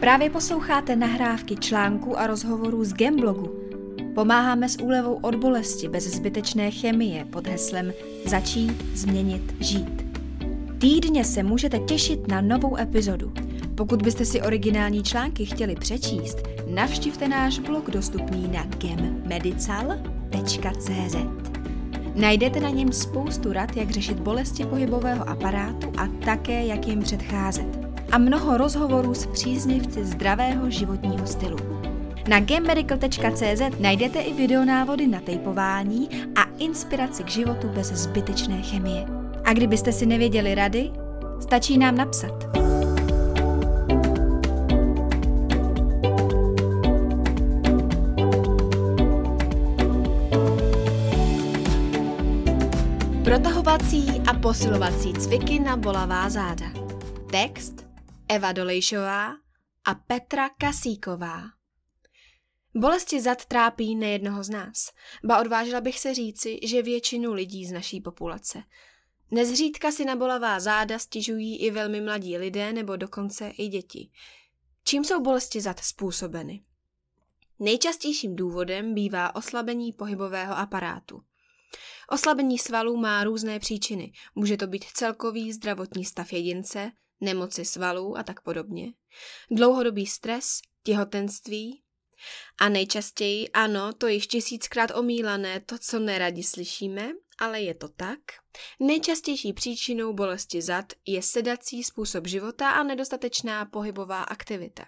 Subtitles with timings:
[0.00, 3.50] Právě posloucháte nahrávky článků a rozhovorů z Gemblogu.
[4.14, 7.92] Pomáháme s úlevou od bolesti bez zbytečné chemie pod heslem
[8.26, 10.06] Začít, změnit, žít.
[10.78, 13.32] Týdně se můžete těšit na novou epizodu.
[13.74, 19.86] Pokud byste si originální články chtěli přečíst, navštivte náš blog dostupný na gemmedical.cz.
[22.14, 27.77] Najdete na něm spoustu rad, jak řešit bolesti pohybového aparátu a také, jak jim předcházet.
[28.12, 31.56] A mnoho rozhovorů s příznivci zdravého životního stylu.
[32.28, 39.06] Na gammedical.cz najdete i videonávody na tejpování a inspiraci k životu bez zbytečné chemie.
[39.44, 40.90] A kdybyste si nevěděli rady,
[41.40, 42.44] stačí nám napsat.
[53.24, 56.66] Protahovací a posilovací cviky na bolavá záda.
[57.30, 57.87] Text
[58.30, 59.32] Eva Dolejšová
[59.84, 61.42] a Petra Kasíková.
[62.74, 64.90] Bolesti zad trápí nejednoho z nás,
[65.24, 68.62] ba odvážila bych se říci, že většinu lidí z naší populace.
[69.30, 74.10] Nezřídka si na bolavá záda stěžují i velmi mladí lidé nebo dokonce i děti.
[74.84, 76.64] Čím jsou bolesti zad způsobeny?
[77.58, 81.22] Nejčastějším důvodem bývá oslabení pohybového aparátu.
[82.10, 84.12] Oslabení svalů má různé příčiny.
[84.34, 88.92] Může to být celkový zdravotní stav jedince, nemoci svalů a tak podobně,
[89.50, 91.82] dlouhodobý stres, těhotenství
[92.60, 98.18] a nejčastěji, ano, to již tisíckrát omílané, to, co neradi slyšíme, ale je to tak.
[98.80, 104.86] Nejčastější příčinou bolesti zad je sedací způsob života a nedostatečná pohybová aktivita.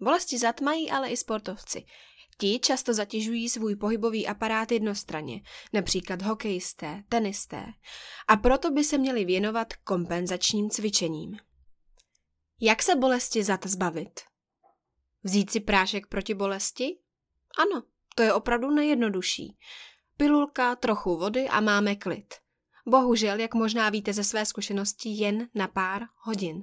[0.00, 1.84] Bolesti zad mají ale i sportovci.
[2.40, 7.64] Ti často zatěžují svůj pohybový aparát jednostranně, například hokejisté, tenisté,
[8.28, 11.36] a proto by se měli věnovat kompenzačním cvičením.
[12.60, 14.20] Jak se bolesti zad zbavit?
[15.22, 16.98] Vzít si prášek proti bolesti?
[17.58, 17.82] Ano,
[18.14, 19.56] to je opravdu nejjednodušší.
[20.16, 22.34] Pilulka, trochu vody a máme klid.
[22.86, 26.62] Bohužel, jak možná víte ze své zkušenosti, jen na pár hodin.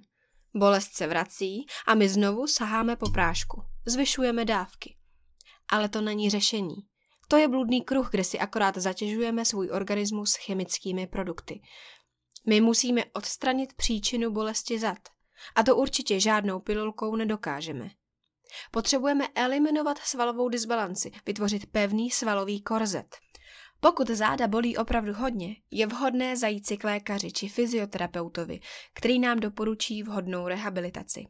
[0.55, 3.61] Bolest se vrací a my znovu saháme po prášku.
[3.85, 4.97] Zvyšujeme dávky
[5.71, 6.75] ale to není řešení.
[7.27, 11.61] To je bludný kruh, kde si akorát zatěžujeme svůj organismus chemickými produkty.
[12.45, 14.97] My musíme odstranit příčinu bolesti zad.
[15.55, 17.89] A to určitě žádnou pilulkou nedokážeme.
[18.71, 23.17] Potřebujeme eliminovat svalovou disbalanci, vytvořit pevný svalový korzet.
[23.79, 28.59] Pokud záda bolí opravdu hodně, je vhodné zajít si k lékaři či fyzioterapeutovi,
[28.93, 31.25] který nám doporučí vhodnou rehabilitaci.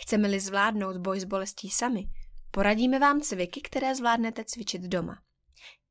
[0.00, 2.04] Chceme-li zvládnout boj s bolestí sami,
[2.54, 5.22] Poradíme vám cviky, které zvládnete cvičit doma.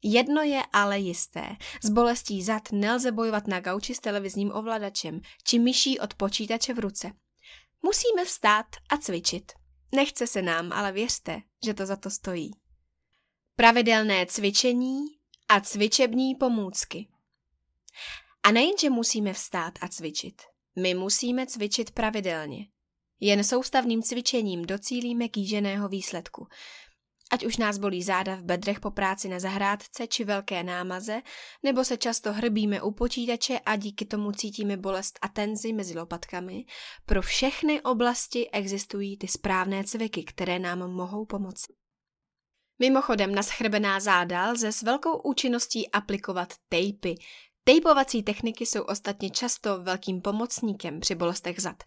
[0.03, 1.55] Jedno je ale jisté.
[1.83, 6.79] S bolestí zad nelze bojovat na gauči s televizním ovladačem či myší od počítače v
[6.79, 7.11] ruce.
[7.81, 9.51] Musíme vstát a cvičit.
[9.95, 12.51] Nechce se nám, ale věřte, že to za to stojí.
[13.55, 14.99] Pravidelné cvičení
[15.49, 17.07] a cvičební pomůcky.
[18.43, 20.41] A nejenže musíme vstát a cvičit,
[20.79, 22.70] my musíme cvičit pravidelně.
[23.21, 26.47] Jen soustavným cvičením docílíme kýženého výsledku.
[27.31, 31.21] Ať už nás bolí záda v bedrech po práci na zahrádce či velké námaze,
[31.63, 36.65] nebo se často hrbíme u počítače a díky tomu cítíme bolest a tenzi mezi lopatkami,
[37.05, 41.73] pro všechny oblasti existují ty správné cviky, které nám mohou pomoci.
[42.79, 47.15] Mimochodem na schrbená záda lze s velkou účinností aplikovat tejpy.
[47.63, 51.83] Tejpovací techniky jsou ostatně často velkým pomocníkem při bolestech zad.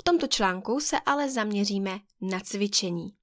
[0.00, 3.16] V tomto článku se ale zaměříme na cvičení.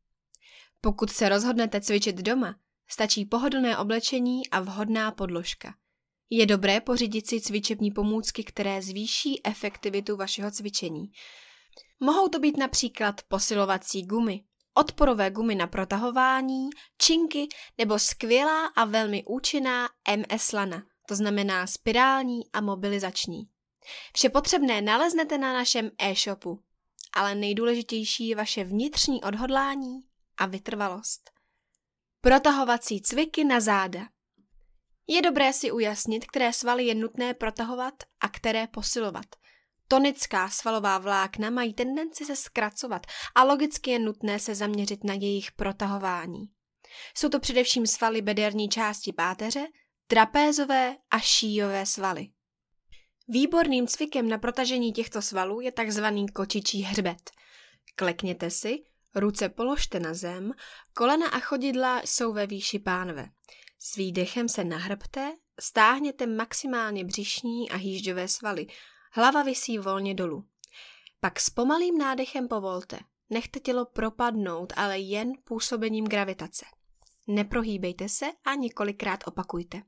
[0.82, 2.56] Pokud se rozhodnete cvičit doma,
[2.90, 5.74] stačí pohodlné oblečení a vhodná podložka.
[6.30, 11.12] Je dobré pořídit si cvičební pomůcky, které zvýší efektivitu vašeho cvičení.
[12.00, 14.44] Mohou to být například posilovací gumy,
[14.74, 22.42] odporové gumy na protahování, činky nebo skvělá a velmi účinná MS lana, to znamená spirální
[22.54, 23.42] a mobilizační.
[24.14, 26.64] Vše potřebné naleznete na našem e-shopu,
[27.14, 30.02] ale nejdůležitější je vaše vnitřní odhodlání
[30.38, 31.32] a vytrvalost.
[32.22, 34.08] Protahovací cviky na záda.
[35.08, 39.26] Je dobré si ujasnit, které svaly je nutné protahovat a které posilovat.
[39.88, 45.52] Tonická svalová vlákna mají tendenci se zkracovat a logicky je nutné se zaměřit na jejich
[45.52, 46.50] protahování.
[47.18, 49.68] Jsou to především svaly bederní části páteře,
[50.08, 52.28] trapézové a šíjové svaly.
[53.34, 57.32] Výborným cvikem na protažení těchto svalů je takzvaný kočičí hřbet.
[57.96, 58.84] Klekněte si,
[59.16, 60.52] ruce položte na zem,
[60.94, 63.30] kolena a chodidla jsou ve výši pánve.
[63.80, 68.68] S výdechem se nahrbte, stáhněte maximálně břišní a hýžďové svaly,
[69.12, 70.46] hlava visí volně dolů.
[71.20, 73.00] Pak s pomalým nádechem povolte.
[73.30, 76.66] nechte tělo propadnout, ale jen působením gravitace.
[77.28, 79.82] Neprohýbejte se a několikrát opakujte.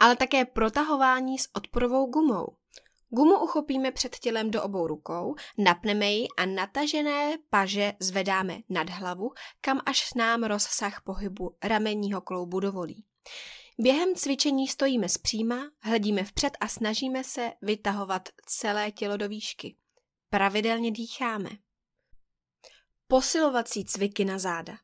[0.00, 2.56] Ale také protahování s odporovou gumou.
[3.08, 9.30] Gumu uchopíme před tělem do obou rukou, napneme ji a natažené paže zvedáme nad hlavu,
[9.60, 13.04] kam až nám rozsah pohybu ramenního kloubu dovolí.
[13.78, 19.76] Během cvičení stojíme zpříma, hledíme vpřed a snažíme se vytahovat celé tělo do výšky.
[20.30, 21.50] Pravidelně dýcháme.
[23.08, 24.78] Posilovací cviky na záda.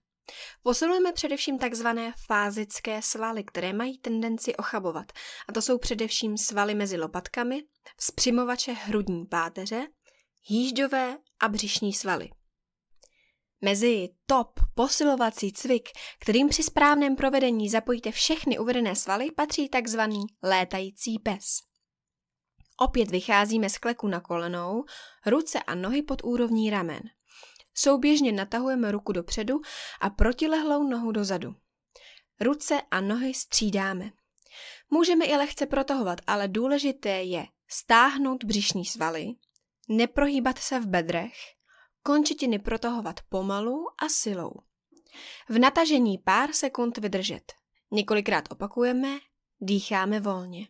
[0.62, 5.12] Posilujeme především takzvané fázické svaly, které mají tendenci ochabovat.
[5.48, 7.62] A to jsou především svaly mezi lopatkami,
[7.96, 9.86] vzpřimovače hrudní páteře,
[10.42, 12.30] hýžďové a břišní svaly.
[13.60, 15.88] Mezi top posilovací cvik,
[16.20, 21.44] kterým při správném provedení zapojíte všechny uvedené svaly, patří takzvaný létající pes.
[22.80, 24.84] Opět vycházíme z kleku na kolenou,
[25.26, 27.00] ruce a nohy pod úrovní ramen.
[27.78, 29.60] Souběžně natahujeme ruku dopředu
[30.00, 31.54] a protilehlou nohu dozadu.
[32.40, 34.10] Ruce a nohy střídáme.
[34.90, 39.26] Můžeme i lehce protahovat, ale důležité je stáhnout břišní svaly,
[39.88, 41.34] neprohýbat se v bedrech,
[42.02, 44.52] končetiny protahovat pomalu a silou.
[45.48, 47.52] V natažení pár sekund vydržet.
[47.90, 49.18] Několikrát opakujeme,
[49.60, 50.68] dýcháme volně.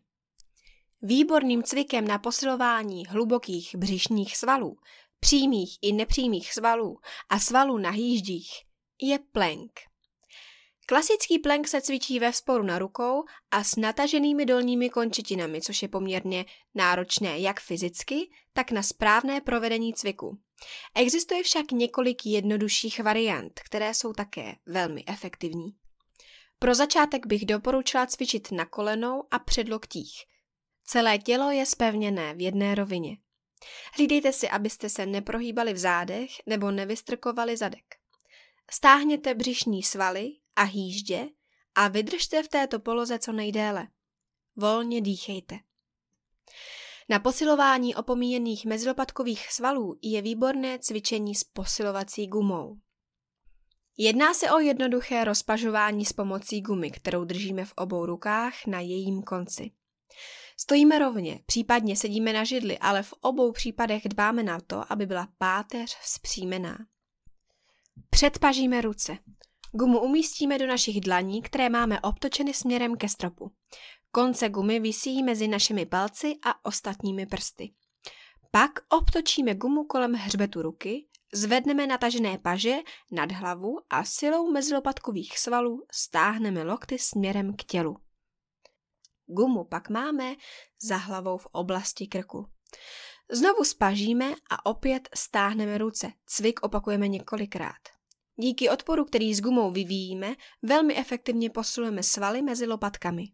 [1.02, 4.78] Výborným cvikem na posilování hlubokých břišních svalů,
[5.20, 6.98] přímých i nepřímých svalů
[7.28, 8.48] a svalů na hýždích
[9.02, 9.70] je plank.
[10.88, 15.88] Klasický plank se cvičí ve sporu na rukou a s nataženými dolními končetinami, což je
[15.88, 20.38] poměrně náročné jak fyzicky, tak na správné provedení cviku.
[20.94, 25.68] Existuje však několik jednodušších variant, které jsou také velmi efektivní.
[26.58, 30.12] Pro začátek bych doporučila cvičit na kolenou a předloktích.
[30.84, 33.16] Celé tělo je spevněné v jedné rovině.
[33.94, 37.94] Hlídejte si, abyste se neprohýbali v zádech nebo nevystrkovali zadek.
[38.70, 41.28] Stáhněte břišní svaly a hýždě
[41.74, 43.88] a vydržte v této poloze co nejdéle.
[44.56, 45.58] Volně dýchejte.
[47.08, 52.76] Na posilování opomíjených mezilopatkových svalů je výborné cvičení s posilovací gumou.
[53.98, 59.22] Jedná se o jednoduché rozpažování s pomocí gumy, kterou držíme v obou rukách na jejím
[59.22, 59.70] konci.
[60.58, 65.28] Stojíme rovně, případně sedíme na židli, ale v obou případech dbáme na to, aby byla
[65.38, 66.78] páteř vzpřímená.
[68.10, 69.18] Předpažíme ruce.
[69.72, 73.52] Gumu umístíme do našich dlaní, které máme obtočeny směrem ke stropu.
[74.10, 77.72] Konce gumy visí mezi našimi palci a ostatními prsty.
[78.50, 82.76] Pak obtočíme gumu kolem hřbetu ruky, zvedneme natažené paže
[83.12, 87.96] nad hlavu a silou mezilopatkových svalů stáhneme lokty směrem k tělu.
[89.26, 90.34] Gumu pak máme
[90.82, 92.46] za hlavou v oblasti krku.
[93.30, 96.12] Znovu spažíme a opět stáhneme ruce.
[96.26, 97.96] Cvik opakujeme několikrát.
[98.36, 103.24] Díky odporu, který s gumou vyvíjíme, velmi efektivně posilujeme svaly mezi lopatkami.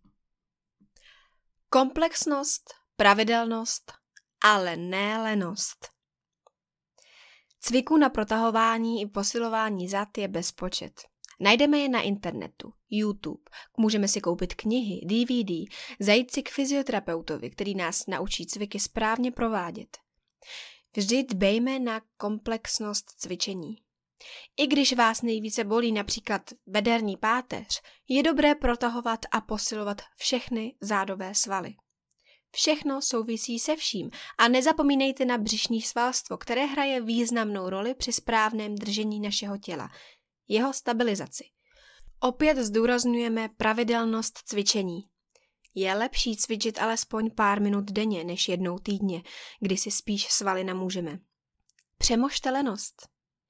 [1.69, 3.93] Komplexnost, pravidelnost,
[4.45, 5.89] ale ne lenost.
[7.61, 11.12] Cviků na protahování i posilování zad je bezpočet.
[11.43, 13.43] Najdeme je na internetu, YouTube,
[13.77, 19.99] můžeme si koupit knihy, DVD, zajít si k fyzioterapeutovi, který nás naučí cviky správně provádět.
[20.97, 23.77] Vždy dbejme na komplexnost cvičení.
[24.57, 31.35] I když vás nejvíce bolí například bederní páteř, je dobré protahovat a posilovat všechny zádové
[31.35, 31.75] svaly.
[32.55, 38.75] Všechno souvisí se vším a nezapomínejte na břišní svalstvo, které hraje významnou roli při správném
[38.75, 39.89] držení našeho těla,
[40.53, 41.45] jeho stabilizaci.
[42.21, 45.01] Opět zdůrazňujeme pravidelnost cvičení.
[45.75, 49.23] Je lepší cvičit alespoň pár minut denně než jednou týdně,
[49.61, 51.19] kdy si spíš svaly namůžeme.
[51.99, 53.09] Přemožte lenost.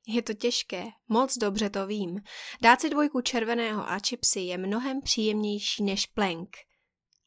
[0.08, 2.20] Je to těžké, moc dobře to vím.
[2.62, 6.56] Dát si dvojku červeného a čipsy je mnohem příjemnější než plank.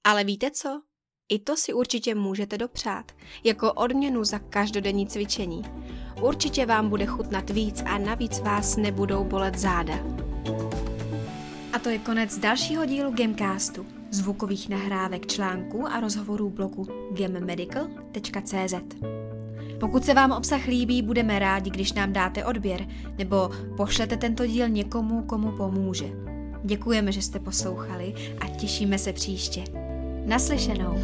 [0.03, 0.81] Ale víte co?
[1.29, 3.11] I to si určitě můžete dopřát,
[3.43, 5.61] jako odměnu za každodenní cvičení.
[6.21, 9.93] Určitě vám bude chutnat víc a navíc vás nebudou bolet záda.
[11.73, 18.73] A to je konec dalšího dílu Gamecastu, zvukových nahrávek článků a rozhovorů blogu gammedical.cz.
[19.79, 24.69] Pokud se vám obsah líbí, budeme rádi, když nám dáte odběr nebo pošlete tento díl
[24.69, 26.05] někomu, komu pomůže.
[26.63, 29.84] Děkujeme, že jste poslouchali a těšíme se příště.
[30.25, 30.97] Naslyšenou.